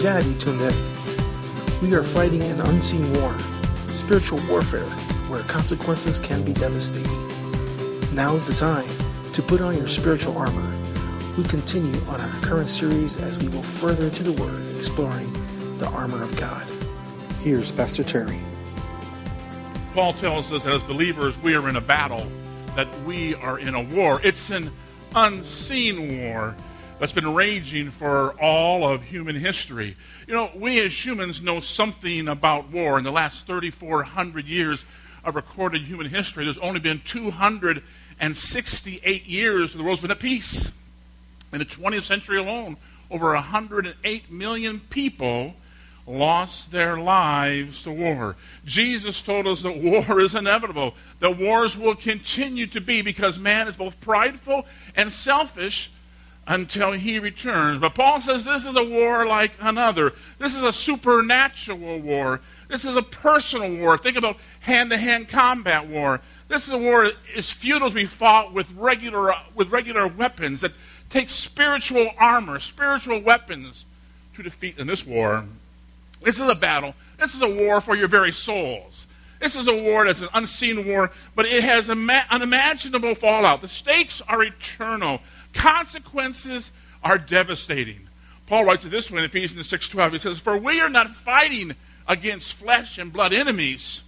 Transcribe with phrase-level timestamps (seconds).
[0.00, 0.72] glad you tuned in.
[1.82, 3.38] We are fighting an unseen war,
[3.88, 4.88] spiritual warfare,
[5.28, 7.12] where consequences can be devastating.
[8.14, 8.88] Now is the time
[9.34, 10.74] to put on your spiritual armor.
[11.36, 15.30] We continue on our current series as we go further into the Word, exploring
[15.76, 16.66] the armor of God.
[17.42, 18.40] Here's Pastor Terry.
[19.92, 22.26] Paul tells us as believers, we are in a battle,
[22.74, 24.18] that we are in a war.
[24.24, 24.72] It's an
[25.14, 26.56] unseen war
[27.00, 29.96] that's been raging for all of human history.
[30.28, 32.98] You know, we as humans know something about war.
[32.98, 34.84] In the last 3,400 years
[35.24, 40.74] of recorded human history, there's only been 268 years where the world's been at peace.
[41.54, 42.76] In the 20th century alone,
[43.10, 45.54] over 108 million people
[46.06, 48.36] lost their lives to war.
[48.66, 53.68] Jesus told us that war is inevitable, that wars will continue to be because man
[53.68, 55.90] is both prideful and selfish
[56.50, 57.80] until he returns.
[57.80, 60.14] But Paul says this is a war like another.
[60.38, 62.40] This is a supernatural war.
[62.68, 63.96] This is a personal war.
[63.96, 66.20] Think about hand to hand combat war.
[66.48, 70.72] This is a war is futile to be fought with regular, with regular weapons that
[71.08, 73.84] take spiritual armor, spiritual weapons
[74.34, 75.44] to defeat in this war.
[76.20, 76.96] This is a battle.
[77.16, 79.06] This is a war for your very souls.
[79.38, 83.62] This is a war that's an unseen war, but it has an unimaginable fallout.
[83.62, 85.20] The stakes are eternal.
[85.52, 88.08] Consequences are devastating.
[88.46, 90.12] Paul writes it this way in Ephesians 6:12.
[90.12, 91.76] He says, "For we are not fighting
[92.10, 94.02] against flesh and blood enemies.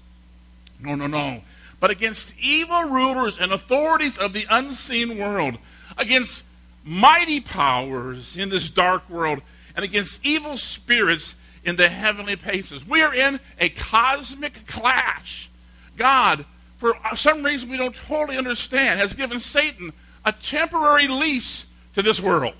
[0.80, 1.42] No, no, no.
[1.78, 5.58] But against evil rulers and authorities of the unseen world,
[5.96, 6.42] against
[6.84, 9.40] mighty powers in this dark world,
[9.76, 12.86] and against evil spirits in the heavenly places.
[12.86, 15.48] We are in a cosmic clash.
[15.96, 16.44] God,
[16.78, 19.92] for some reason we don't totally understand, has given Satan
[20.24, 22.54] a temporary lease to this world.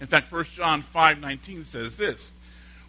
[0.00, 2.32] In fact, 1 John 5:19 says this.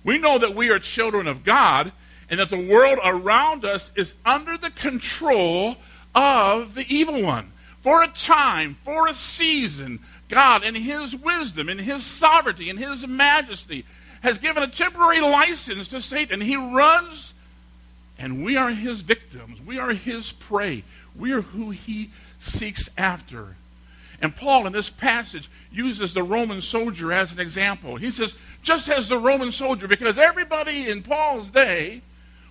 [0.04, 1.92] We know that we are children of God
[2.30, 5.78] and that the world around us is under the control
[6.16, 7.52] of the evil one.
[7.82, 13.06] For a time, for a season, God in his wisdom, in his sovereignty, in his
[13.06, 13.86] majesty
[14.22, 16.42] has given a temporary license to Satan.
[16.42, 17.34] He runs
[18.22, 19.60] and we are his victims.
[19.62, 20.84] We are his prey.
[21.16, 23.56] We are who he seeks after.
[24.22, 27.96] And Paul, in this passage, uses the Roman soldier as an example.
[27.96, 32.02] He says, just as the Roman soldier, because everybody in Paul's day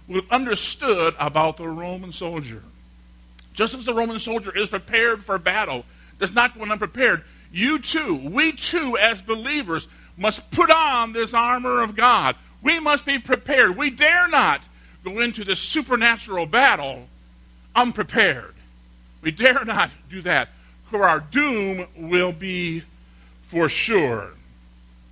[0.09, 2.63] would have understood about the Roman soldier.
[3.55, 5.85] Just as the Roman soldier is prepared for battle,
[6.19, 9.87] does not go unprepared, you too, we too, as believers,
[10.17, 12.37] must put on this armor of God.
[12.63, 13.77] We must be prepared.
[13.77, 14.61] We dare not
[15.05, 17.09] go into this supernatural battle
[17.75, 18.55] unprepared.
[19.23, 20.49] We dare not do that,
[20.87, 22.85] for our doom will be
[23.43, 24.31] for sure.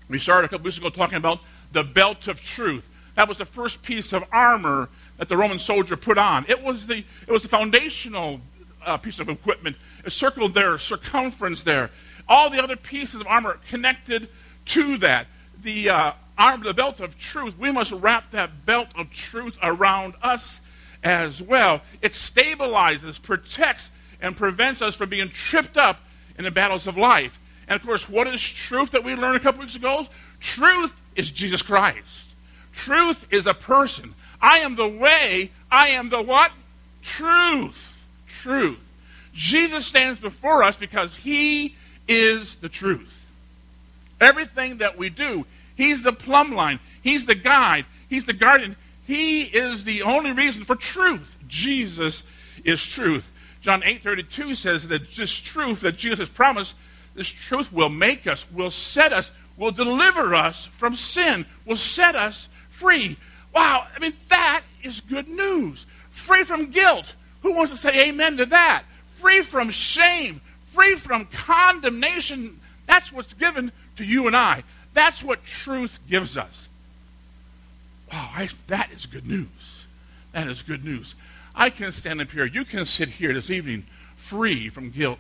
[0.08, 1.40] We started a couple weeks ago talking about
[1.72, 2.88] the belt of truth.
[3.14, 4.88] That was the first piece of armor
[5.18, 6.46] that the Roman soldier put on.
[6.48, 8.40] It was the, it was the foundational
[8.86, 11.90] uh, piece of equipment, a circle there, circumference there.
[12.28, 14.28] All the other pieces of armor connected
[14.66, 15.26] to that.
[15.60, 20.14] The uh, arm, the belt of truth, we must wrap that belt of truth around
[20.22, 20.60] us
[21.02, 21.82] as well.
[22.00, 23.90] It stabilizes, protects,
[24.20, 26.00] and prevents us from being tripped up
[26.36, 27.38] in the battles of life.
[27.68, 30.06] And of course, what is truth that we learned a couple weeks ago?
[30.40, 32.30] Truth is Jesus Christ.
[32.72, 34.14] Truth is a person.
[34.40, 35.50] I am the way.
[35.70, 36.52] I am the what?
[37.02, 38.06] Truth.
[38.26, 38.80] Truth.
[39.32, 41.74] Jesus stands before us because he
[42.06, 43.26] is the truth.
[44.20, 45.44] Everything that we do,
[45.76, 46.80] he's the plumb line.
[47.02, 47.86] He's the guide.
[48.08, 48.76] He's the guardian.
[49.06, 51.36] He is the only reason for truth.
[51.46, 52.22] Jesus
[52.64, 53.30] is truth.
[53.60, 56.74] John 8:32 says that this truth that Jesus has promised,
[57.14, 62.14] this truth will make us, will set us, will deliver us from sin, will set
[62.14, 63.16] us free.
[63.52, 65.86] Wow, I mean that is good news.
[66.10, 67.14] Free from guilt.
[67.42, 68.84] Who wants to say amen to that?
[69.16, 72.60] Free from shame, free from condemnation.
[72.86, 74.64] That's what's given to you and I.
[74.94, 76.68] That's what truth gives us.
[78.12, 79.86] Wow, I, that is good news.
[80.32, 81.14] That is good news.
[81.58, 82.46] I can stand up here.
[82.46, 83.84] You can sit here this evening
[84.14, 85.18] free from guilt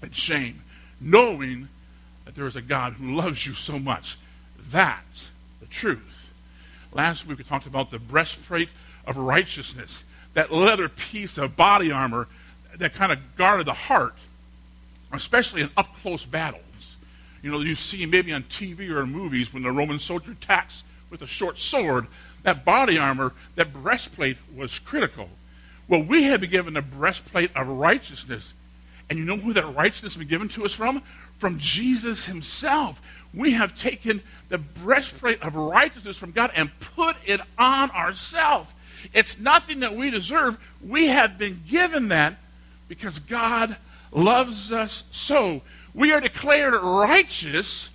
[0.00, 0.62] and shame,
[1.00, 1.68] knowing
[2.24, 4.16] that there is a God who loves you so much.
[4.70, 6.32] That's the truth.
[6.92, 8.68] Last week we talked about the breastplate
[9.04, 10.04] of righteousness,
[10.34, 12.28] that leather piece of body armor
[12.76, 14.14] that kind of guarded the heart,
[15.12, 16.96] especially in up close battles.
[17.42, 20.84] You know, you see maybe on TV or in movies when the Roman soldier attacks
[21.10, 22.06] with a short sword,
[22.42, 25.28] that body armor, that breastplate was critical.
[25.88, 28.54] Well, we have been given a breastplate of righteousness,
[29.10, 31.02] And you know who that righteousness has been given to us from?
[31.38, 33.02] From Jesus himself.
[33.34, 38.72] We have taken the breastplate of righteousness from God and put it on ourselves.
[39.12, 40.56] It's nothing that we deserve.
[40.82, 42.36] We have been given that
[42.88, 43.76] because God
[44.12, 45.62] loves us so.
[45.94, 47.90] We are declared righteous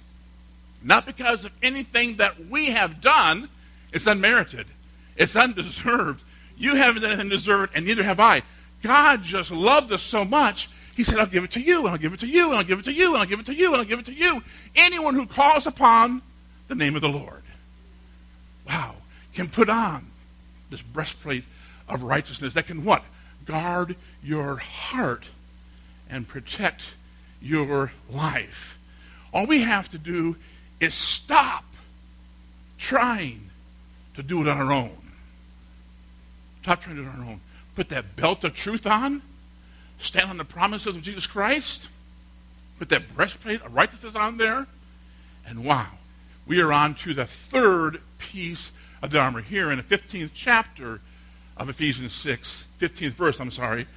[0.83, 3.49] not because of anything that we have done.
[3.91, 4.67] It's unmerited.
[5.15, 6.23] It's undeserved.
[6.57, 8.43] You haven't done anything deserved, and neither have I.
[8.83, 11.97] God just loved us so much, He said, I'll give it to you, and I'll
[11.97, 13.55] give it to you, and I'll give it to you, and I'll give it to
[13.55, 14.41] you, and I'll give it to you.
[14.75, 16.21] Anyone who calls upon
[16.67, 17.43] the name of the Lord,
[18.67, 18.95] wow,
[19.33, 20.07] can put on
[20.69, 21.43] this breastplate
[21.87, 23.03] of righteousness that can what?
[23.45, 25.25] Guard your heart
[26.09, 26.93] and protect
[27.41, 28.77] your life.
[29.33, 30.35] All we have to do
[30.79, 31.63] is stop
[32.77, 33.46] trying
[34.17, 34.97] to do it on our own.
[36.63, 37.41] Stop trying to do it on our own.
[37.75, 39.21] Put that belt of truth on.
[39.99, 41.87] Stand on the promises of Jesus Christ.
[42.77, 44.67] Put that breastplate of righteousness on there.
[45.47, 45.87] And wow,
[46.45, 48.71] we are on to the third piece
[49.01, 49.41] of the armor.
[49.41, 50.99] Here in the 15th chapter
[51.55, 53.87] of Ephesians 6, 15th verse, I'm sorry,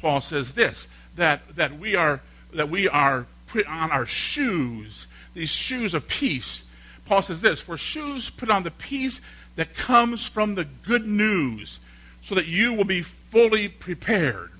[0.00, 2.20] Paul says this that, that we are
[2.52, 6.62] that we are put on our shoes, these shoes of peace.
[7.04, 9.20] Paul says this for shoes put on the peace
[9.56, 11.78] that comes from the good news,
[12.22, 14.50] so that you will be fully prepared.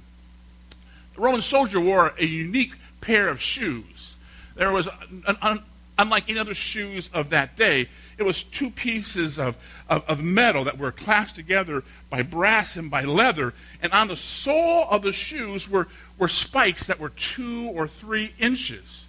[1.15, 4.17] The Roman soldier wore a unique pair of shoes.
[4.55, 5.63] There was an, an,
[5.99, 7.89] unlike any other shoes of that day,
[8.19, 9.57] it was two pieces of,
[9.89, 13.55] of, of, metal that were clasped together by brass and by leather.
[13.83, 15.89] And on the sole of the shoes were,
[16.19, 19.06] were spikes that were two or three inches.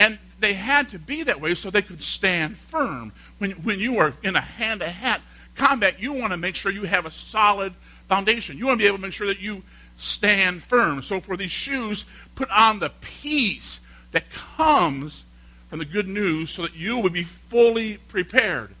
[0.00, 3.12] And they had to be that way so they could stand firm.
[3.38, 5.22] When, when you are in a hand to hand
[5.54, 7.74] combat, you want to make sure you have a solid
[8.08, 8.56] foundation.
[8.56, 9.62] You want to be able to make sure that you
[9.98, 11.02] stand firm.
[11.02, 13.80] So for these shoes, put on the peace
[14.12, 15.24] that comes
[15.68, 18.74] from the good news so that you would be fully prepared.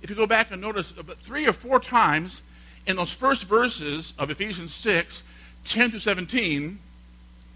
[0.00, 2.42] If you go back and notice uh, about three or four times
[2.86, 5.22] in those first verses of Ephesians 6,
[5.64, 6.78] 10 to 17,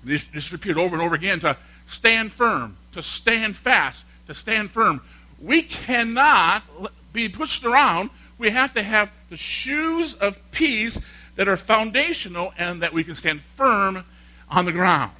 [0.02, 1.56] this, this repeated over and over again to
[1.86, 5.00] stand firm, to stand fast, to stand firm.
[5.40, 6.64] We cannot
[7.12, 8.10] be pushed around.
[8.38, 10.98] We have to have the shoes of peace
[11.36, 14.04] that are foundational and that we can stand firm
[14.50, 15.12] on the ground.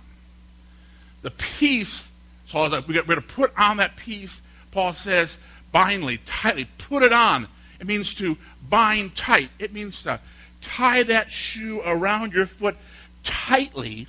[1.23, 2.09] The peace
[2.49, 4.41] so we got, we're to put on that peace,
[4.73, 5.37] Paul says,
[5.71, 6.67] bindly, tightly.
[6.79, 7.47] Put it on.
[7.79, 8.39] It means to
[8.69, 9.51] bind tight.
[9.59, 10.19] It means to
[10.63, 12.77] tie that shoe around your foot
[13.23, 14.07] tightly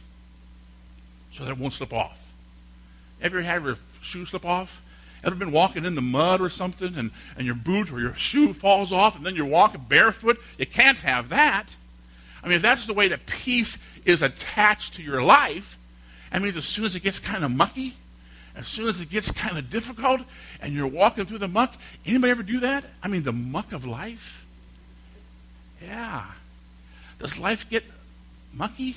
[1.33, 2.28] so that it won't slip off.
[3.21, 4.81] Ever had your shoe slip off?
[5.23, 8.53] Ever been walking in the mud or something and, and your boot or your shoe
[8.53, 10.39] falls off and then you're walking barefoot?
[10.57, 11.75] You can't have that.
[12.41, 15.77] I mean, if that's the way that peace is attached to your life,
[16.31, 17.95] I mean, as soon as it gets kind of mucky,
[18.55, 20.21] as soon as it gets kind of difficult
[20.61, 21.73] and you're walking through the muck,
[22.05, 22.85] anybody ever do that?
[23.03, 24.45] I mean, the muck of life?
[25.81, 26.25] Yeah.
[27.19, 27.83] Does life get
[28.53, 28.95] mucky?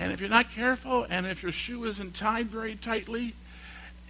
[0.00, 3.34] And if you're not careful and if your shoe isn't tied very tightly,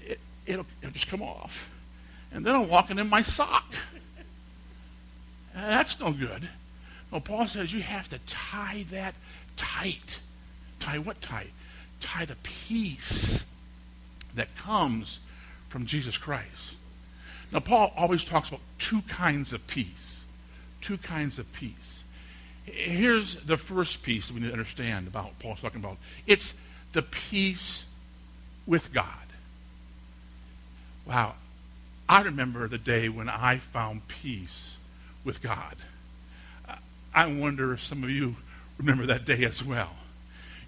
[0.06, 1.68] it, will it'll just come off.
[2.32, 3.74] And then I'm walking in my sock.
[5.54, 6.48] That's no good.
[7.10, 9.16] No, Paul says you have to tie that
[9.56, 10.20] tight.
[10.78, 11.50] Tie what tight?
[12.00, 13.44] Tie the peace
[14.36, 15.18] that comes
[15.68, 16.76] from Jesus Christ.
[17.50, 20.24] Now, Paul always talks about two kinds of peace.
[20.80, 22.04] Two kinds of peace.
[22.64, 26.54] Here's the first piece we need to understand about Paul's talking about it's
[26.92, 27.84] the peace
[28.66, 29.06] with God.
[31.06, 31.34] Wow.
[32.08, 34.76] I remember the day when I found peace
[35.24, 35.76] with God.
[37.14, 38.36] I wonder if some of you
[38.78, 39.90] remember that day as well.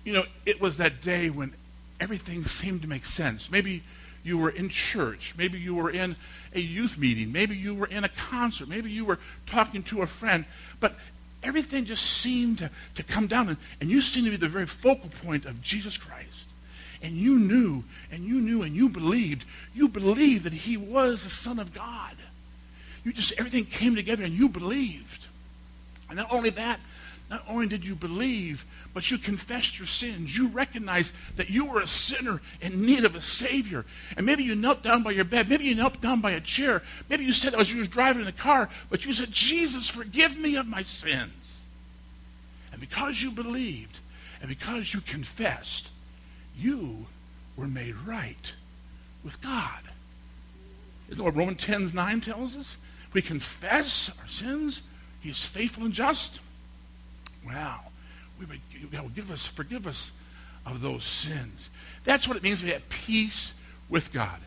[0.04, 1.52] You know, it was that day when
[2.00, 3.50] everything seemed to make sense.
[3.50, 3.82] Maybe
[4.24, 5.34] you were in church.
[5.36, 6.16] Maybe you were in
[6.54, 7.32] a youth meeting.
[7.32, 8.68] Maybe you were in a concert.
[8.68, 10.44] Maybe you were talking to a friend.
[10.80, 10.96] But
[11.42, 14.66] everything just seemed to, to come down, and, and you seemed to be the very
[14.66, 16.48] focal point of Jesus Christ.
[17.02, 19.44] And you knew, and you knew, and you believed.
[19.74, 22.16] You believed that he was the Son of God.
[23.04, 25.26] You just, everything came together, and you believed.
[26.08, 26.78] And not only that,
[27.32, 30.36] not only did you believe, but you confessed your sins.
[30.36, 33.86] You recognized that you were a sinner in need of a Savior.
[34.18, 35.48] And maybe you knelt down by your bed.
[35.48, 36.82] Maybe you knelt down by a chair.
[37.08, 40.36] Maybe you said as you were driving in the car, but you said, Jesus, forgive
[40.36, 41.64] me of my sins.
[42.70, 44.00] And because you believed,
[44.42, 45.88] and because you confessed,
[46.54, 47.06] you
[47.56, 48.52] were made right
[49.24, 49.80] with God.
[51.08, 52.76] Isn't that what Romans 10 9 tells us?
[53.14, 54.82] We confess our sins,
[55.22, 56.40] He is faithful and just
[57.46, 57.80] Wow.
[58.38, 58.60] We would,
[59.14, 60.10] give us, forgive us
[60.66, 61.70] of those sins.
[62.04, 63.54] That's what it means to be at peace
[63.88, 64.38] with God.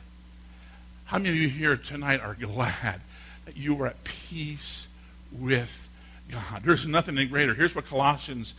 [1.06, 3.02] How many of you here tonight are glad
[3.46, 4.88] that you are at peace
[5.32, 5.88] with
[6.32, 6.64] God?
[6.64, 7.54] There's nothing greater.
[7.54, 8.54] Here's what Colossians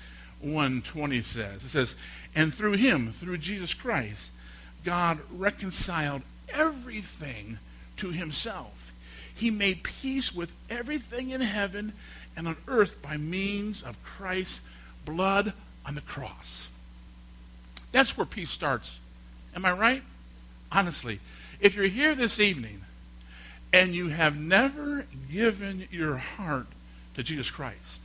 [0.44, 1.64] 1:20 says.
[1.64, 1.94] It says,
[2.34, 4.30] "And through him, through Jesus Christ,
[4.84, 7.58] God reconciled everything
[7.96, 8.92] to himself.
[9.34, 11.92] He made peace with everything in heaven
[12.36, 14.60] and on earth by means of Christ's
[15.04, 15.52] blood
[15.84, 16.68] on the cross."
[17.92, 18.98] That's where peace starts.
[19.54, 20.02] Am I right?
[20.70, 21.20] Honestly,
[21.60, 22.82] if you're here this evening
[23.72, 26.66] and you have never given your heart
[27.14, 28.02] to Jesus Christ,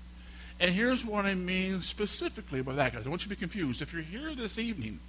[0.60, 3.02] and here's what I mean specifically by that, guys.
[3.02, 3.82] I don't want you to be confused.
[3.82, 5.00] If you're here this evening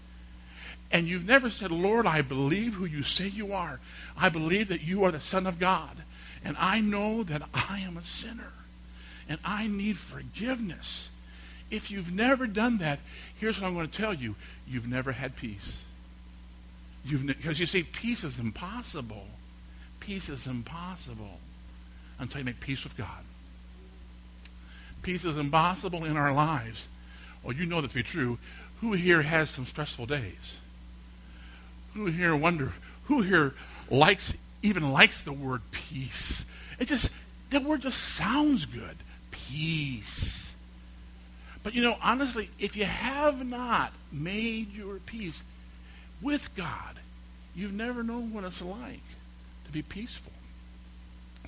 [0.91, 3.79] and you've never said, Lord, I believe who you say you are,
[4.17, 6.02] I believe that you are the Son of God,
[6.45, 8.52] and I know that I am a sinner,
[9.29, 11.11] and I need forgiveness.
[11.71, 13.00] If you've never done that,
[13.38, 14.35] here's what I'm going to tell you
[14.69, 15.85] you've never had peace.
[17.05, 19.26] Because you see, peace is impossible.
[20.00, 21.38] Peace is impossible
[22.19, 23.25] until you make peace with God.
[25.02, 26.88] Peace is impossible in our lives.
[27.43, 28.38] Well, you know that to be true.
[28.81, 30.59] Who here has some stressful days?
[31.95, 32.73] Who here wonder?
[33.05, 33.55] Who here
[33.91, 36.45] likes even likes the word peace?
[36.79, 37.11] It just
[37.50, 38.97] that word just sounds good.
[39.51, 40.55] Peace.
[41.63, 45.45] But you know, honestly, if you have not made your peace
[46.21, 46.97] with God,
[47.55, 49.03] you've never known what it's like
[49.67, 50.33] to be peaceful.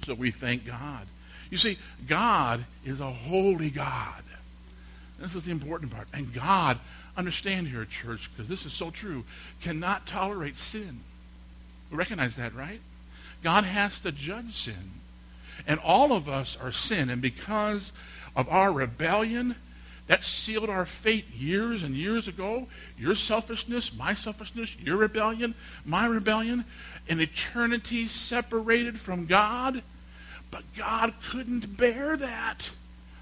[0.04, 1.06] So we thank God.
[1.50, 4.22] You see, God is a holy God.
[5.18, 6.08] This is the important part.
[6.12, 6.78] And God,
[7.16, 9.24] understand here, church, because this is so true,
[9.60, 11.00] cannot tolerate sin.
[11.90, 12.80] We recognize that, right?
[13.42, 15.00] God has to judge sin.
[15.66, 17.10] And all of us are sin.
[17.10, 17.92] And because
[18.36, 19.56] of our rebellion,
[20.06, 22.68] that sealed our fate years and years ago.
[22.98, 26.64] Your selfishness, my selfishness, your rebellion, my rebellion,
[27.08, 29.82] an eternity separated from God.
[30.50, 32.68] But God couldn't bear that.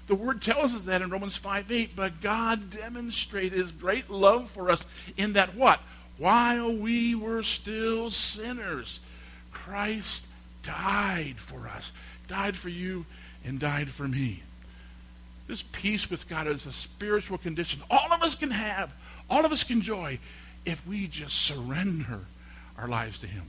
[0.07, 1.95] The word tells us that in Romans 5 8.
[1.95, 4.85] But God demonstrated his great love for us
[5.15, 5.79] in that what?
[6.17, 8.99] While we were still sinners,
[9.51, 10.25] Christ
[10.61, 11.91] died for us,
[12.33, 13.05] died for you,
[13.45, 14.41] and died for me.
[15.47, 18.91] This peace with God is a spiritual condition all of us can have,
[19.29, 20.17] all of us can enjoy
[20.65, 22.21] if we just surrender
[22.75, 23.43] our lives to Him.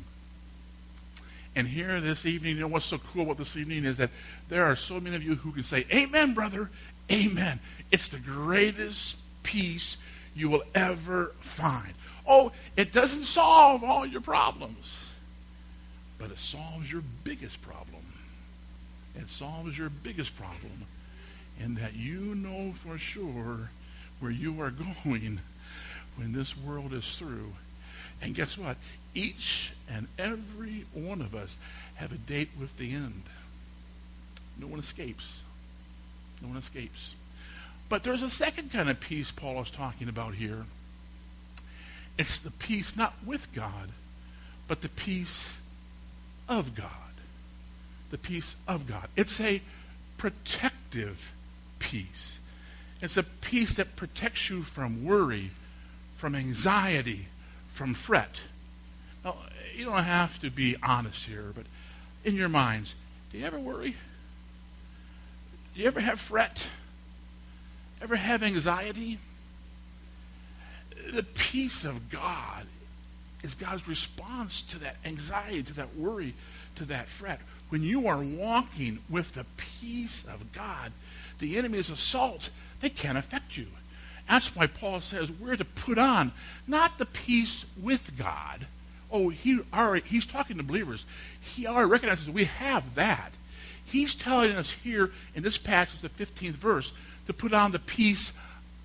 [1.56, 4.10] And here this evening, you know what's so cool about this evening is that
[4.50, 6.68] there are so many of you who can say, Amen, brother,
[7.10, 7.60] Amen.
[7.90, 9.96] It's the greatest peace
[10.34, 11.94] you will ever find.
[12.26, 15.08] Oh, it doesn't solve all your problems,
[16.18, 18.02] but it solves your biggest problem.
[19.16, 20.86] It solves your biggest problem
[21.60, 23.70] and that you know for sure
[24.20, 24.70] where you are
[25.04, 25.40] going
[26.16, 27.52] when this world is through.
[28.22, 28.76] And guess what?
[29.14, 31.56] Each and every one of us
[31.96, 33.24] have a date with the end.
[34.58, 35.44] No one escapes.
[36.40, 37.14] No one escapes.
[37.88, 40.64] But there's a second kind of peace Paul is talking about here.
[42.18, 43.90] It's the peace not with God,
[44.68, 45.52] but the peace
[46.48, 46.90] of God.
[48.14, 49.08] The peace of God.
[49.16, 49.60] It's a
[50.18, 51.32] protective
[51.80, 52.38] peace.
[53.02, 55.50] It's a peace that protects you from worry,
[56.14, 57.26] from anxiety,
[57.72, 58.36] from fret.
[59.24, 59.34] Now,
[59.76, 61.64] you don't have to be honest here, but
[62.24, 62.94] in your minds,
[63.32, 63.96] do you ever worry?
[65.74, 66.68] Do you ever have fret?
[68.00, 69.18] Ever have anxiety?
[71.12, 72.66] The peace of God
[73.42, 76.34] is God's response to that anxiety, to that worry,
[76.76, 77.40] to that fret.
[77.68, 80.92] When you are walking with the peace of God,
[81.38, 83.66] the enemy's assault, they can't affect you.
[84.28, 86.32] That's why Paul says we're to put on
[86.66, 88.66] not the peace with God.
[89.10, 91.04] Oh, he already, he's talking to believers.
[91.40, 93.32] He already recognizes we have that.
[93.84, 96.92] He's telling us here in this passage, the 15th verse,
[97.26, 98.32] to put on the peace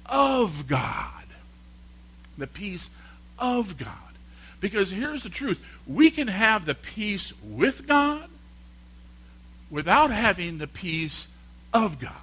[0.06, 1.24] of God.
[2.38, 2.90] The peace
[3.38, 3.94] of God.
[4.60, 8.30] Because here's the truth we can have the peace with God
[9.70, 11.28] without having the peace
[11.74, 12.14] of God.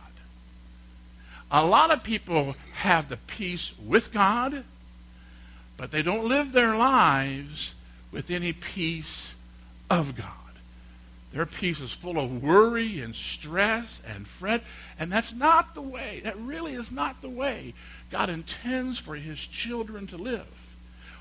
[1.50, 4.64] A lot of people have the peace with God,
[5.76, 7.74] but they don't live their lives
[8.10, 9.34] with any peace
[9.88, 10.30] of God.
[11.32, 14.62] Their peace is full of worry and stress and fret,
[14.98, 16.20] and that's not the way.
[16.24, 17.74] That really is not the way
[18.10, 20.76] God intends for his children to live.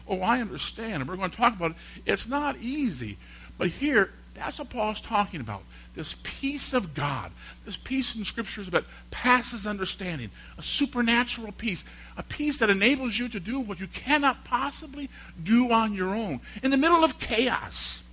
[0.08, 1.78] Oh, I understand, and we're going to talk about it.
[2.06, 3.18] It's not easy.
[3.58, 5.64] But here, That's what Paul's talking about.
[5.96, 7.32] This peace of God.
[7.64, 10.30] This peace in Scriptures that passes understanding.
[10.58, 11.86] A supernatural peace.
[12.18, 15.10] A peace that enables you to do what you cannot possibly
[15.42, 16.42] do on your own.
[16.62, 18.04] In the middle of chaos,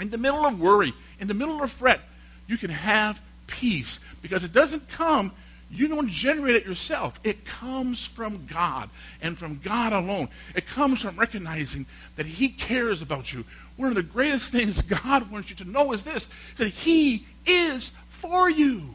[0.00, 2.00] in the middle of worry, in the middle of fret,
[2.46, 5.32] you can have peace because it doesn't come
[5.70, 7.18] you don't generate it yourself.
[7.24, 8.88] It comes from God
[9.20, 10.28] and from God alone.
[10.54, 13.44] It comes from recognizing that He cares about you.
[13.76, 17.92] One of the greatest things God wants you to know is this that He is
[18.08, 18.90] for you.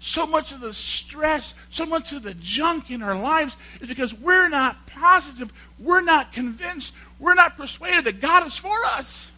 [0.00, 4.12] So much of the stress, so much of the junk in our lives is because
[4.12, 9.30] we're not positive, we're not convinced, we're not persuaded that God is for us.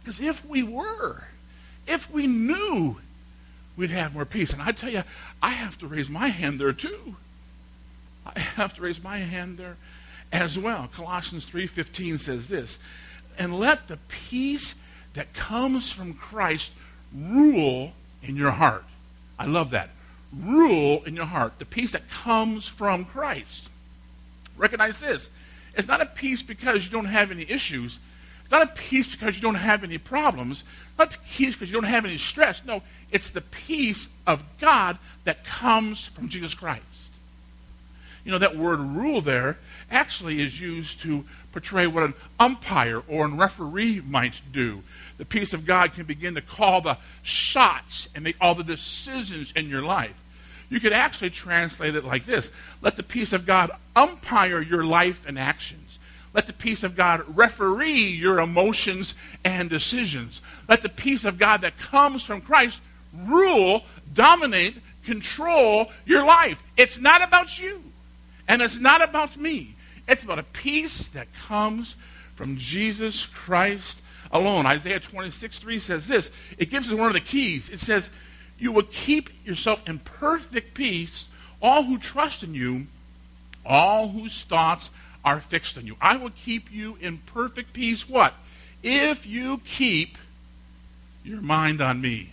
[0.00, 1.22] Because if we were,
[1.86, 2.96] if we knew
[3.78, 4.52] we'd have more peace.
[4.52, 5.04] And I tell you,
[5.40, 7.14] I have to raise my hand there too.
[8.26, 9.76] I have to raise my hand there
[10.32, 10.88] as well.
[10.88, 12.78] Colossians 3:15 says this,
[13.38, 14.76] "And let the peace
[15.14, 16.72] that comes from Christ
[17.12, 18.84] rule in your heart."
[19.38, 19.90] I love that.
[20.32, 23.70] Rule in your heart, the peace that comes from Christ.
[24.56, 25.30] Recognize this.
[25.74, 27.98] It's not a peace because you don't have any issues.
[28.42, 30.64] It's not a peace because you don't have any problems.
[30.90, 32.62] It's not peace because you don't have any stress.
[32.64, 37.12] No, it's the peace of God that comes from Jesus Christ.
[38.28, 39.56] You know, that word rule there
[39.90, 44.82] actually is used to portray what an umpire or a referee might do.
[45.16, 49.50] The peace of God can begin to call the shots and make all the decisions
[49.52, 50.22] in your life.
[50.68, 52.50] You could actually translate it like this
[52.82, 55.98] Let the peace of God umpire your life and actions.
[56.34, 60.42] Let the peace of God referee your emotions and decisions.
[60.68, 62.82] Let the peace of God that comes from Christ
[63.14, 66.62] rule, dominate, control your life.
[66.76, 67.82] It's not about you,
[68.48, 69.76] and it's not about me.
[70.08, 71.94] It's about a peace that comes
[72.34, 74.00] from Jesus Christ
[74.32, 74.66] alone.
[74.66, 76.30] Isaiah 26 3 says this.
[76.56, 77.68] It gives us one of the keys.
[77.68, 78.10] It says,
[78.58, 81.26] You will keep yourself in perfect peace,
[81.60, 82.86] all who trust in you,
[83.66, 84.90] all whose thoughts
[85.24, 85.96] are fixed on you.
[86.00, 88.08] I will keep you in perfect peace.
[88.08, 88.32] What?
[88.82, 90.16] If you keep
[91.22, 92.32] your mind on me.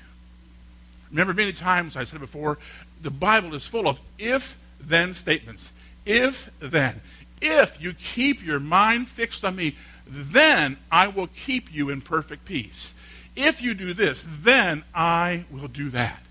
[1.10, 2.58] Remember, many times I said before,
[3.01, 5.71] the Bible is full of if then statements.
[6.05, 7.01] If then.
[7.41, 9.75] If you keep your mind fixed on me,
[10.07, 12.93] then I will keep you in perfect peace.
[13.35, 16.21] If you do this, then I will do that.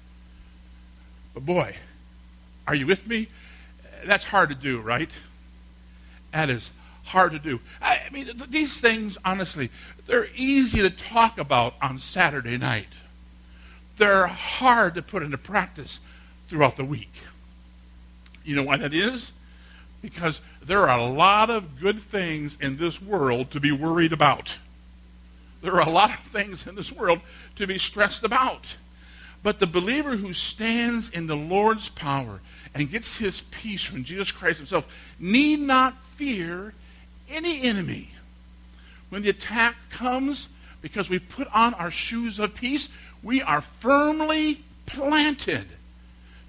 [1.34, 1.76] But boy,
[2.66, 3.28] are you with me?
[4.04, 5.10] That's hard to do, right?
[6.32, 6.70] That is
[7.04, 7.60] hard to do.
[7.82, 9.70] I mean, these things, honestly,
[10.06, 12.88] they're easy to talk about on Saturday night
[13.96, 16.00] they're hard to put into practice
[16.48, 17.12] throughout the week.
[18.44, 19.32] You know why that is?
[20.04, 24.58] Because there are a lot of good things in this world to be worried about.
[25.62, 27.20] There are a lot of things in this world
[27.56, 28.76] to be stressed about.
[29.42, 32.40] But the believer who stands in the Lord's power
[32.74, 34.86] and gets his peace from Jesus Christ himself
[35.18, 36.74] need not fear
[37.30, 38.10] any enemy.
[39.08, 40.48] When the attack comes,
[40.82, 42.90] because we put on our shoes of peace,
[43.22, 45.64] we are firmly planted.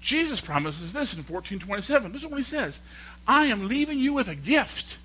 [0.06, 2.12] Jesus promises this in 1427.
[2.12, 2.80] Listen what he says.
[3.26, 4.98] I am leaving you with a gift.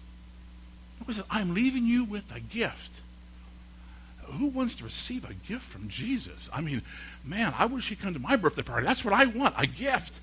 [1.28, 3.02] I'm leaving you with a gift.
[4.38, 6.52] Who wants to receive a gift from Jesus?
[6.54, 6.84] I mean,
[7.26, 8.86] man, I wish he'd come to my birthday party.
[8.86, 10.20] That's what I want, a gift.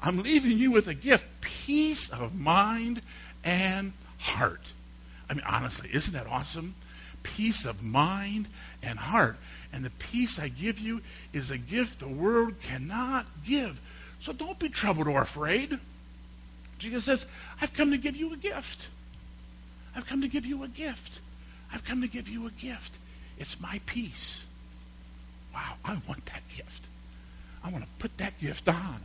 [0.00, 3.02] I'm leaving you with a gift, peace of mind
[3.42, 4.70] and heart.
[5.28, 6.76] I mean, honestly, isn't that awesome?
[7.24, 8.46] Peace of mind
[8.80, 9.38] and heart.
[9.72, 11.00] And the peace I give you
[11.32, 13.80] is a gift the world cannot give.
[14.20, 15.78] So don't be troubled or afraid.
[16.78, 17.26] Jesus says,
[17.60, 18.88] I've come to give you a gift.
[19.94, 21.20] I've come to give you a gift.
[21.72, 22.94] I've come to give you a gift.
[23.38, 24.44] It's my peace.
[25.54, 26.86] Wow, I want that gift.
[27.64, 29.00] I want to put that gift on.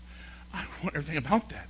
[0.54, 1.67] I want everything about that.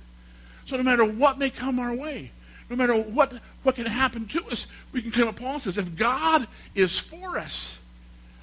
[0.66, 2.30] So no matter what may come our way,
[2.68, 3.32] no matter what,
[3.62, 5.78] what can happen to us, we can claim what Paul says.
[5.78, 7.78] If God is for us,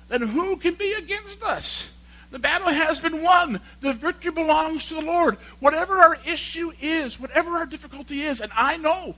[0.09, 1.89] then who can be against us?
[2.33, 3.61] The battle has been won.
[3.81, 5.37] The victory belongs to the Lord.
[5.59, 9.13] Whatever our issue is, whatever our difficulty is, and I know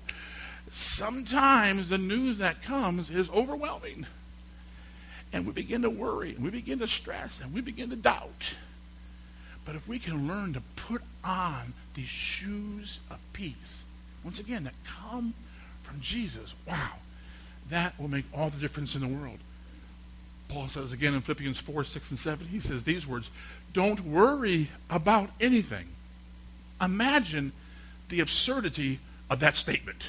[0.70, 4.06] sometimes the news that comes is overwhelming.
[5.32, 8.56] And we begin to worry, and we begin to stress, and we begin to doubt.
[9.64, 13.86] But if we can learn to put on these shoes of peace,
[14.26, 15.34] once again, that come
[15.84, 16.96] from Jesus, wow,
[17.70, 19.40] that will make all the difference in the world.
[20.48, 23.32] Paul says again in Philippians 4, 6, and 7, he says these words
[23.74, 25.88] Don't worry about anything.
[26.82, 27.52] Imagine
[28.10, 30.04] the absurdity of that statement.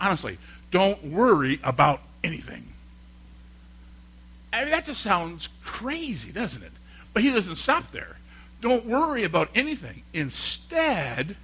[0.00, 0.38] Honestly,
[0.70, 2.68] don't worry about anything.
[4.52, 6.72] I mean, that just sounds crazy, doesn't it?
[7.14, 8.16] But he doesn't stop there.
[8.60, 10.02] Don't worry about anything.
[10.12, 11.36] Instead,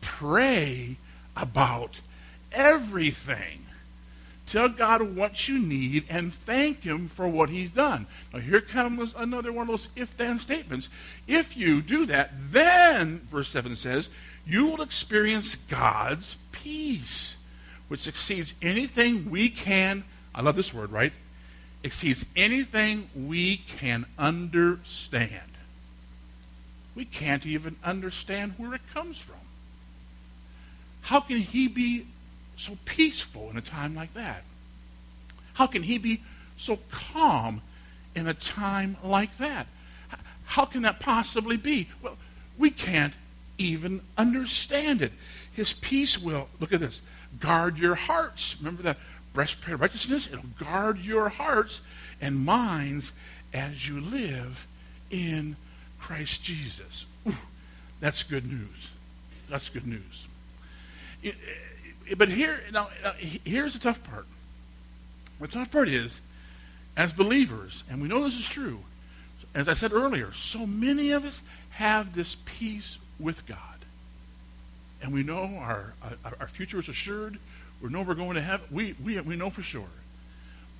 [0.00, 0.96] pray
[1.36, 2.00] about
[2.52, 3.66] everything.
[4.50, 8.08] Tell God what you need and thank Him for what He's done.
[8.34, 10.88] Now, here comes another one of those if then statements.
[11.28, 14.08] If you do that, then, verse 7 says,
[14.44, 17.36] you will experience God's peace,
[17.86, 20.02] which exceeds anything we can,
[20.34, 21.12] I love this word, right?
[21.84, 25.42] Exceeds anything we can understand.
[26.96, 29.36] We can't even understand where it comes from.
[31.02, 32.06] How can He be
[32.60, 34.42] so peaceful in a time like that?
[35.54, 36.22] How can he be
[36.56, 37.62] so calm
[38.14, 39.66] in a time like that?
[40.44, 41.88] How can that possibly be?
[42.02, 42.16] Well,
[42.58, 43.14] we can't
[43.56, 45.12] even understand it.
[45.52, 47.02] His peace will, look at this,
[47.38, 48.56] guard your hearts.
[48.58, 48.98] Remember that
[49.32, 50.26] breastplate of righteousness?
[50.26, 51.80] It'll guard your hearts
[52.20, 53.12] and minds
[53.52, 54.66] as you live
[55.10, 55.56] in
[56.00, 57.06] Christ Jesus.
[57.28, 57.34] Ooh,
[58.00, 58.90] that's good news.
[59.48, 60.26] That's good news.
[61.22, 61.34] It,
[62.16, 64.26] but here, now, here's the tough part.
[65.40, 66.20] The tough part is,
[66.96, 68.80] as believers, and we know this is true,
[69.54, 73.56] as I said earlier, so many of us have this peace with God.
[75.02, 75.94] And we know our,
[76.24, 77.38] our, our future is assured.
[77.80, 78.66] We know we're going to heaven.
[78.70, 79.88] We, we, we know for sure.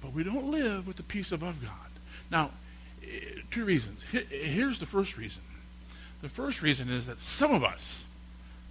[0.03, 1.73] But we don't live with the peace above God.
[2.31, 2.51] Now,
[3.03, 4.03] eh, two reasons.
[4.31, 5.43] Here's the first reason.
[6.23, 8.05] The first reason is that some of us,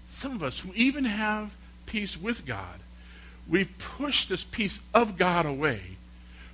[0.07, 1.53] some of us who even have
[1.89, 2.79] peace with God,
[3.47, 5.81] we've pushed this peace of God away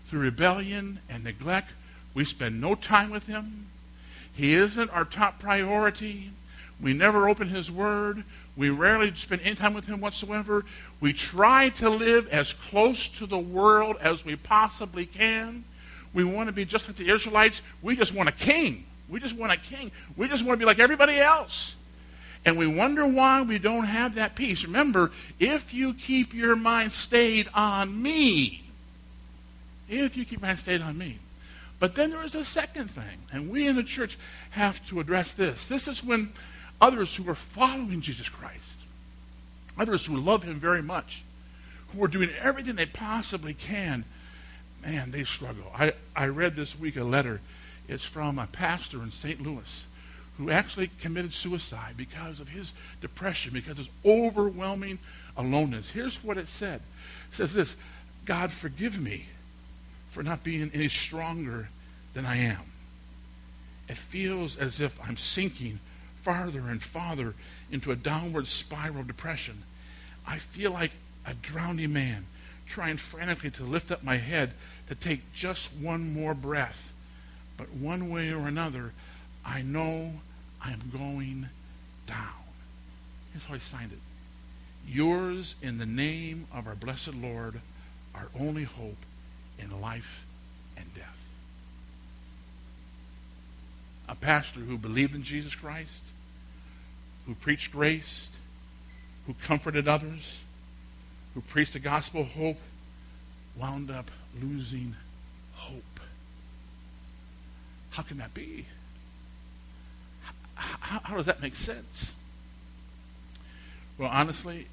[0.08, 1.72] through rebellion and neglect.
[2.14, 3.68] We spend no time with Him.
[4.34, 6.32] He isn't our top priority.
[6.82, 8.24] We never open His Word.
[8.56, 10.64] We rarely spend any time with Him whatsoever.
[11.02, 15.66] We try to live as close to the world as we possibly can.
[16.14, 17.62] We want to be just like the Israelites.
[17.82, 18.86] We just want a king.
[19.10, 19.92] We just want a king.
[20.16, 21.76] We just want to be like everybody else
[22.46, 24.64] and we wonder why we don't have that peace.
[24.64, 28.64] Remember, if you keep your mind stayed on me,
[29.90, 31.18] if you keep your mind stayed on me.
[31.80, 34.18] But then there is a second thing, and we in the church
[34.52, 35.68] have to address this.
[35.68, 36.32] This is when
[36.80, 38.80] others who are following Jesus Christ,
[39.78, 41.24] others who love him very much,
[41.90, 44.06] who are doing everything they possibly can,
[44.84, 45.72] man, they struggle.
[45.78, 47.42] I, I read this week a letter.
[47.88, 49.42] It's from a pastor in St.
[49.42, 49.86] Louis
[50.38, 55.00] who actually committed suicide because of his depression, because of his overwhelming
[55.38, 55.92] aloneness.
[55.92, 56.82] Here's what it said
[57.32, 57.76] it says this
[58.26, 59.26] God, forgive me
[60.10, 61.70] for not being any stronger
[62.14, 62.62] than I am.
[63.88, 65.80] It feels as if I'm sinking
[66.22, 67.36] farther and farther
[67.72, 69.64] into a downward spiral of depression.
[70.26, 70.92] I feel like
[71.26, 72.26] a drowning man
[72.66, 74.54] trying frantically to lift up my head
[74.90, 76.94] to take just one more breath.
[77.58, 78.92] But one way or another,
[79.46, 80.14] I know
[80.62, 81.50] I am going
[82.08, 82.34] down.
[83.32, 84.00] Here's how he signed it.
[84.88, 87.60] Yours in the name of our blessed Lord,
[88.14, 88.98] our only hope
[89.60, 90.26] in life
[90.78, 91.18] and death.
[94.08, 96.04] A pastor who believed in Jesus Christ,
[97.26, 98.30] who preached grace,
[99.26, 100.40] who comforted others,
[101.34, 102.60] who preached the gospel of hope,
[103.58, 104.96] wound up losing
[105.56, 106.00] hope.
[107.92, 108.66] How can that be?
[110.56, 112.16] How, how does that make sense?
[113.98, 114.68] Well, honestly,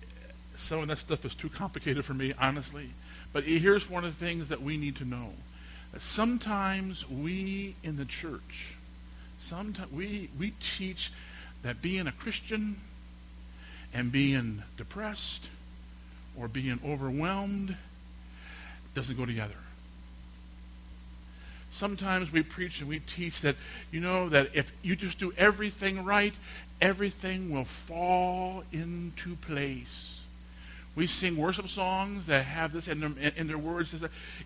[0.57, 2.90] some of that stuff is too complicated for me, honestly.
[3.33, 5.31] But here's one of the things that we need to know.
[5.99, 8.77] Sometimes we in the church,
[9.38, 11.12] sometimes we, we teach
[11.62, 12.77] that being a Christian
[13.92, 15.51] and being depressed
[16.37, 17.77] or being overwhelmed
[18.95, 19.55] doesn't go together.
[21.72, 23.56] Sometimes we preach and we teach that,
[23.90, 26.35] you know, that if you just do everything right,
[26.82, 30.22] everything will fall into place.
[30.94, 33.94] We sing worship songs that have this in their, in their words.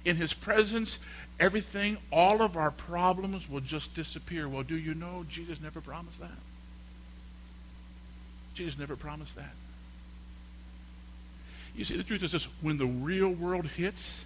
[0.05, 1.01] In His presence,
[1.41, 4.49] everything, all of our problems will just disappear.
[4.49, 6.31] Well, do you know Jesus never promised that?
[8.55, 9.53] Jesus never promised that.
[11.75, 14.25] You see, the truth is this when the real world hits,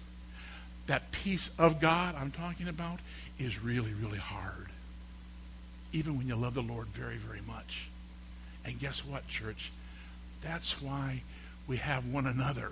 [0.87, 2.99] that peace of God I'm talking about
[3.39, 4.67] is really, really hard.
[5.93, 7.87] Even when you love the Lord very, very much.
[8.65, 9.71] And guess what, church?
[10.41, 11.23] That's why
[11.67, 12.71] we have one another.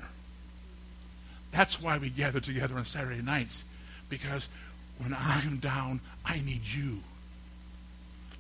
[1.51, 3.63] That's why we gather together on Saturday nights.
[4.09, 4.49] Because
[4.97, 6.99] when I am down, I need you.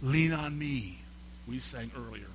[0.01, 0.99] Lean on me,
[1.47, 2.27] we sang earlier.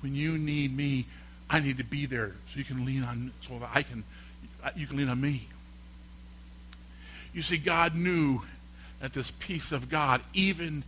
[0.00, 1.06] When you need me,
[1.48, 4.04] I need to be there so you can lean on so that I can
[4.76, 5.48] you can lean on me.
[7.32, 8.42] You see, God knew
[9.00, 10.84] that this peace of God, even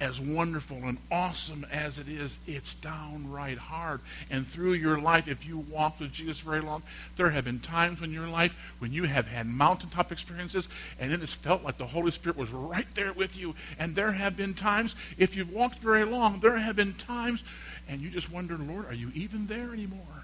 [0.00, 4.00] as wonderful and awesome as it is, it's downright hard.
[4.28, 6.82] And through your life, if you walk with Jesus very long,
[7.16, 11.20] there have been times in your life when you have had mountaintop experiences and it
[11.20, 13.54] has felt like the Holy Spirit was right there with you.
[13.78, 17.42] And there have been times, if you've walked very long, there have been times
[17.88, 20.23] and you just wonder, Lord, are you even there anymore?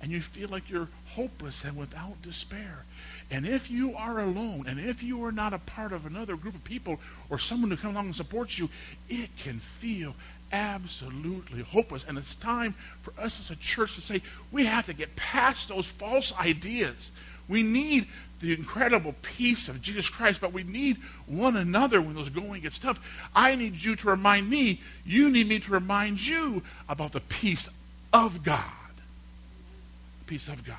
[0.00, 2.84] And you feel like you're hopeless and without despair.
[3.30, 6.54] And if you are alone, and if you are not a part of another group
[6.54, 8.68] of people or someone who comes along and supports you,
[9.08, 10.14] it can feel
[10.52, 12.04] absolutely hopeless.
[12.08, 15.68] And it's time for us as a church to say we have to get past
[15.68, 17.10] those false ideas.
[17.48, 18.06] We need
[18.40, 22.78] the incredible peace of Jesus Christ, but we need one another when those going gets
[22.78, 23.00] tough.
[23.34, 27.68] I need you to remind me, you need me to remind you about the peace
[28.12, 28.62] of God.
[30.28, 30.76] Peace of God.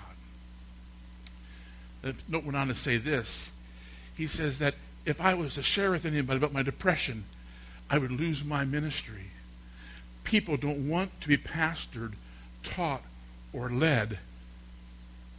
[2.04, 3.50] The note went on to say this.
[4.16, 7.24] He says that if I was to share with anybody about my depression,
[7.90, 9.32] I would lose my ministry.
[10.24, 12.14] People don't want to be pastored,
[12.64, 13.02] taught,
[13.52, 14.20] or led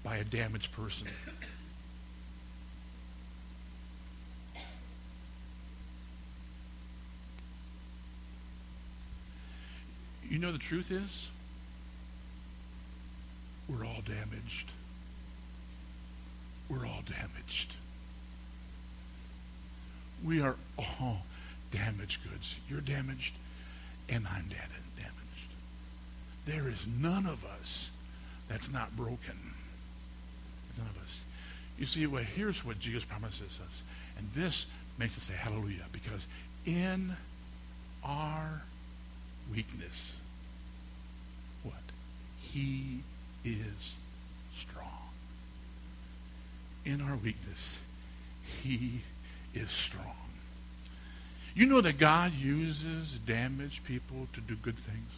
[0.02, 1.06] by a damaged person.
[10.28, 11.28] You know the truth is?
[13.70, 14.70] We're all damaged.
[16.68, 17.74] We're all damaged.
[20.24, 21.22] We are all
[21.70, 22.56] damaged goods.
[22.68, 23.35] You're damaged,
[24.09, 24.80] and I'm damaged.
[26.46, 27.90] There is none of us
[28.48, 29.38] that's not broken.
[30.76, 31.20] None of us.
[31.78, 33.83] You see, well, here's what Jesus promises us.
[34.18, 34.66] And this
[34.98, 36.26] makes us say hallelujah because
[36.66, 37.14] in
[38.02, 38.62] our
[39.52, 40.16] weakness,
[41.62, 41.74] what?
[42.40, 43.00] He
[43.44, 43.94] is
[44.57, 44.87] strong.
[46.85, 47.79] In our weakness,
[48.62, 49.00] he
[49.55, 50.14] is strong.
[51.55, 55.11] You know that God uses damaged people to do good things?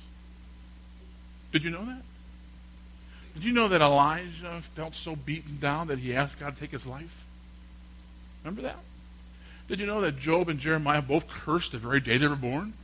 [1.53, 2.03] Did you know that?
[3.35, 6.71] Did you know that Elijah felt so beaten down that he asked God to take
[6.71, 7.25] his life?
[8.45, 8.79] Remember that?
[9.69, 12.75] Did you know that Job and Jeremiah both cursed the very day they were born?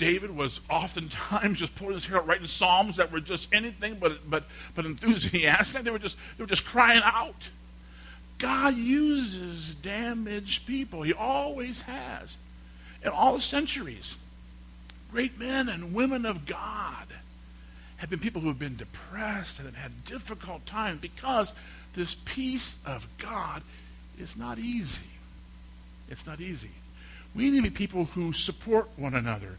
[0.00, 4.28] David was oftentimes just pulling his hair out, writing psalms that were just anything but,
[4.28, 5.84] but, but enthusiastic.
[5.84, 7.50] They were, just, they were just crying out.
[8.38, 11.02] God uses damaged people.
[11.02, 12.38] He always has.
[13.02, 14.16] In all the centuries,
[15.12, 17.06] great men and women of God
[17.98, 21.52] have been people who have been depressed and have had difficult times because
[21.92, 23.62] this peace of God
[24.18, 25.00] is not easy.
[26.08, 26.70] It's not easy.
[27.34, 29.58] We need to be people who support one another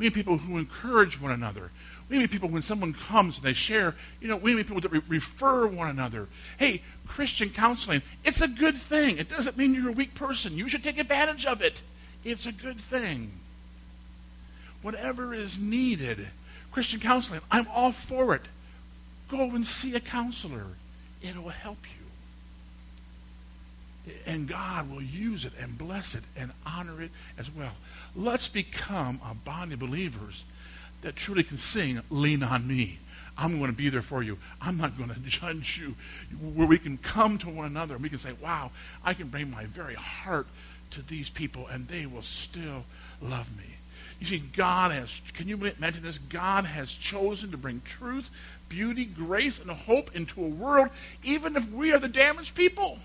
[0.00, 1.70] we need people who encourage one another.
[2.08, 4.90] We need people when someone comes and they share, you know, we need people that
[4.90, 6.26] re- refer one another.
[6.56, 9.18] Hey, Christian counseling, it's a good thing.
[9.18, 10.56] It doesn't mean you're a weak person.
[10.56, 11.82] You should take advantage of it.
[12.24, 13.32] It's a good thing.
[14.80, 16.28] Whatever is needed,
[16.72, 18.42] Christian counseling, I'm all for it.
[19.28, 20.64] Go and see a counselor.
[21.20, 21.99] It will help you.
[24.26, 27.72] And God will use it and bless it and honor it as well.
[28.14, 30.44] Let's become a body of believers
[31.02, 32.98] that truly can sing, Lean on Me.
[33.36, 34.38] I'm going to be there for you.
[34.60, 35.94] I'm not going to judge you.
[36.54, 38.70] Where we can come to one another and we can say, wow,
[39.04, 40.46] I can bring my very heart
[40.90, 42.84] to these people and they will still
[43.22, 43.64] love me.
[44.18, 46.18] You see, God has, can you imagine this?
[46.18, 48.28] God has chosen to bring truth,
[48.68, 50.88] beauty, grace, and hope into a world,
[51.24, 52.98] even if we are the damaged people.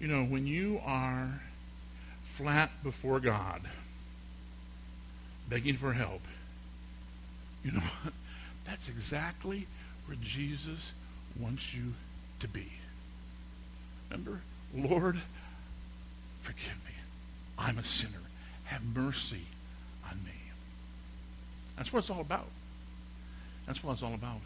[0.00, 1.42] You know, when you are
[2.22, 3.60] flat before God,
[5.48, 6.22] begging for help,
[7.62, 8.14] you know what?
[8.64, 9.66] That's exactly
[10.06, 10.92] where Jesus
[11.38, 11.94] wants you
[12.40, 12.68] to be.
[14.08, 14.40] Remember?
[14.74, 15.20] Lord,
[16.40, 16.94] forgive me.
[17.58, 18.22] I'm a sinner.
[18.64, 19.42] Have mercy
[20.08, 20.30] on me.
[21.76, 22.46] That's what it's all about.
[23.66, 24.40] That's what it's all about.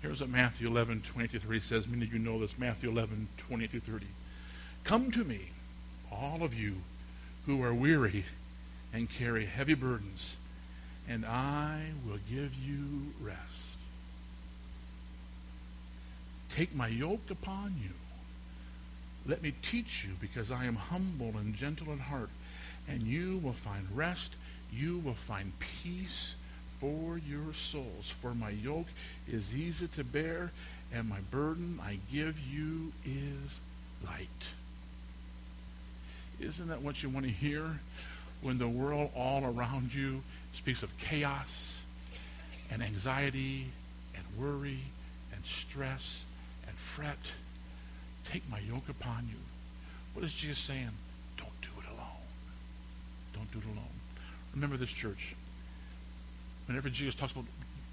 [0.00, 1.86] Here's what Matthew 11, 20 30 says.
[1.86, 2.58] Many of you know this.
[2.58, 4.06] Matthew 11, 20 through 30.
[4.86, 5.40] Come to me,
[6.12, 6.76] all of you
[7.44, 8.24] who are weary
[8.92, 10.36] and carry heavy burdens,
[11.08, 13.78] and I will give you rest.
[16.50, 17.94] Take my yoke upon you.
[19.26, 22.30] Let me teach you, because I am humble and gentle in heart,
[22.86, 24.36] and you will find rest.
[24.72, 26.36] You will find peace
[26.78, 28.08] for your souls.
[28.22, 28.86] For my yoke
[29.26, 30.52] is easy to bear,
[30.94, 33.58] and my burden I give you is
[34.06, 34.50] light.
[36.40, 37.80] Isn't that what you want to hear
[38.42, 40.22] when the world all around you
[40.52, 41.80] speaks of chaos
[42.70, 43.66] and anxiety
[44.14, 44.80] and worry
[45.34, 46.24] and stress
[46.66, 47.18] and fret.
[48.30, 49.38] Take my yoke upon you.
[50.14, 50.90] What is Jesus saying?
[51.36, 52.26] Don't do it alone.
[53.34, 53.84] Don't do it alone.
[54.54, 55.34] Remember this, church.
[56.66, 57.44] Whenever Jesus talks about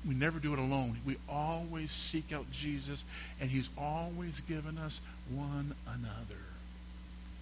[0.06, 0.98] we never do it alone.
[1.06, 3.06] We always seek out Jesus,
[3.40, 6.42] and he's always given us one another.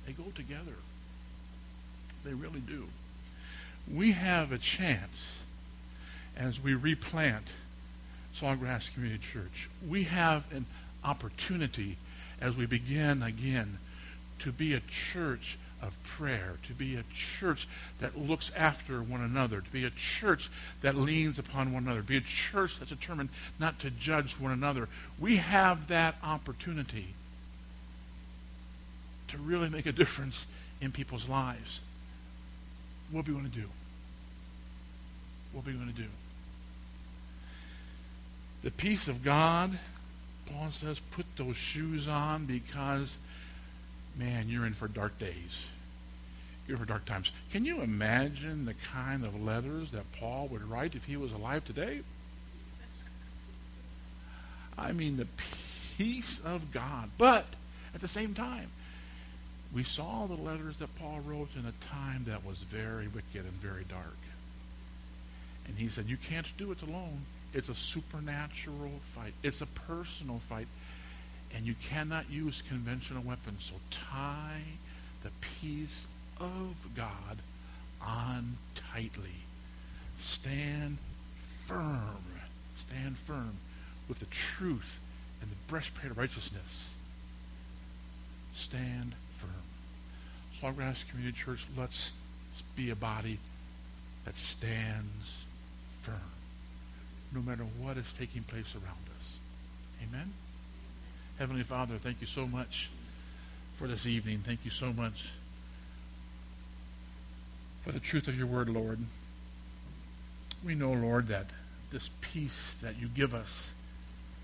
[0.05, 0.75] They go together.
[2.23, 2.85] They really do.
[3.91, 5.39] We have a chance
[6.37, 7.45] as we replant
[8.35, 9.69] Sawgrass Community Church.
[9.87, 10.65] We have an
[11.03, 11.97] opportunity
[12.39, 13.79] as we begin again
[14.39, 17.67] to be a church of prayer, to be a church
[17.99, 20.49] that looks after one another, to be a church
[20.81, 23.29] that leans upon one another, be a church that's determined
[23.59, 24.87] not to judge one another.
[25.19, 27.07] We have that opportunity
[29.27, 30.45] to really make a difference
[30.79, 31.81] in people's lives.
[33.11, 33.67] What are we going to do?
[35.51, 36.07] What are we going to do?
[38.63, 39.77] The peace of God,
[40.45, 43.17] Paul says, put those shoes on because,
[44.17, 45.65] man, you're in for dark days.
[46.67, 47.31] You're in for dark times.
[47.51, 51.65] Can you imagine the kind of letters that Paul would write if he was alive
[51.65, 52.01] today?
[54.77, 55.27] I mean, the
[55.97, 57.09] peace of God.
[57.17, 57.45] But
[57.93, 58.69] at the same time,
[59.73, 63.53] we saw the letters that Paul wrote in a time that was very wicked and
[63.53, 64.17] very dark.
[65.67, 67.21] And he said, You can't do it alone.
[67.53, 70.67] It's a supernatural fight, it's a personal fight.
[71.53, 73.69] And you cannot use conventional weapons.
[73.71, 74.61] So tie
[75.23, 76.07] the peace
[76.39, 77.39] of God
[78.01, 78.57] on
[78.93, 79.35] tightly.
[80.17, 80.97] Stand
[81.65, 82.23] firm.
[82.75, 83.57] Stand firm
[84.07, 84.99] with the truth
[85.41, 86.93] and the breastplate of righteousness.
[88.53, 89.13] Stand
[90.61, 90.75] firm.
[90.75, 92.11] Sawgrass Community Church, let's
[92.75, 93.39] be a body
[94.25, 95.43] that stands
[96.01, 96.15] firm
[97.33, 99.37] no matter what is taking place around us.
[100.03, 100.33] Amen?
[101.39, 102.89] Heavenly Father, thank you so much
[103.75, 104.39] for this evening.
[104.45, 105.31] Thank you so much
[107.81, 108.99] for the truth of your word, Lord.
[110.63, 111.47] We know, Lord, that
[111.91, 113.71] this peace that you give us,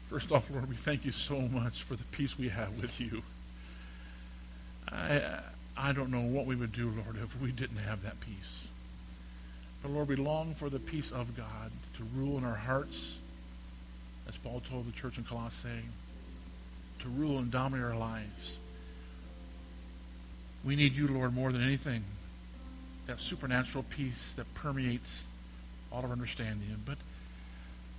[0.09, 3.21] first off, Lord, we thank you so much for the peace we have with you.
[4.89, 5.41] I,
[5.77, 8.61] I don't know what we would do, Lord, if we didn't have that peace.
[9.83, 13.17] But Lord, we long for the peace of God to rule in our hearts,
[14.27, 15.69] as Paul told the church in Colossae,
[16.99, 18.57] to rule and dominate our lives.
[20.65, 22.03] We need you, Lord, more than anything.
[23.05, 25.25] That supernatural peace that permeates
[25.91, 26.67] all of our understanding.
[26.85, 26.97] But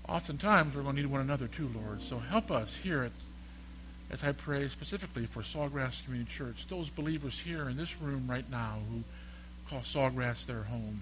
[0.06, 2.02] oftentimes we're going to need one another too, Lord.
[2.02, 3.12] So help us here at,
[4.10, 8.48] as I pray specifically for Sawgrass Community Church, those believers here in this room right
[8.50, 9.02] now who
[9.68, 11.00] call Sawgrass their home.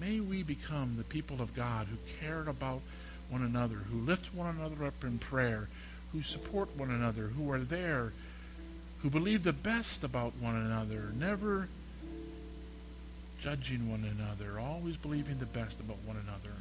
[0.00, 2.80] May we become the people of God who care about
[3.28, 5.68] one another, who lift one another up in prayer,
[6.12, 8.12] who support one another, who are there,
[9.02, 11.68] who believe the best about one another, never
[13.38, 16.54] judging one another, always believing the best about one another.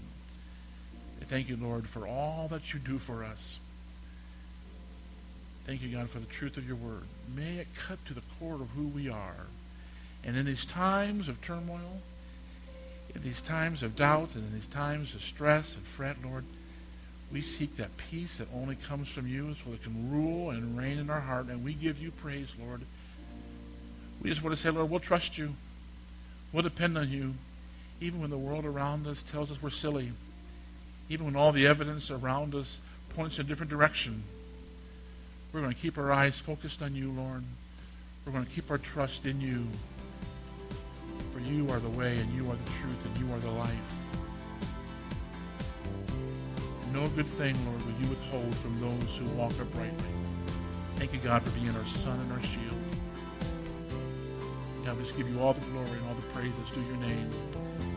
[1.25, 3.59] thank you, Lord, for all that you do for us.
[5.67, 7.03] Thank you, God, for the truth of your word.
[7.35, 9.47] May it cut to the core of who we are.
[10.23, 11.99] And in these times of turmoil,
[13.13, 16.45] in these times of doubt and in these times of stress and fret, Lord,
[17.33, 20.99] we seek that peace that only comes from you so it can rule and reign
[20.99, 21.47] in our heart.
[21.47, 22.81] And we give you praise, Lord.
[24.21, 25.53] We just want to say, Lord, we'll trust you.
[26.53, 27.33] We'll depend on you.
[27.99, 30.13] Even when the world around us tells us we're silly.
[31.09, 34.23] Even when all the evidence around us points in a different direction.
[35.57, 37.43] We're going to keep our eyes focused on you, Lord.
[38.23, 39.65] We're going to keep our trust in you.
[41.33, 43.95] For you are the way, and you are the truth, and you are the life.
[46.93, 50.11] No good thing, Lord, will you withhold from those who walk uprightly.
[50.97, 52.77] Thank you, God, for being our sun and our shield.
[54.85, 56.97] God, we just give you all the glory and all the praise that's due your
[56.97, 57.31] name.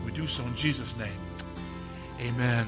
[0.03, 1.11] We do so in Jesus' name.
[2.19, 2.65] Amen.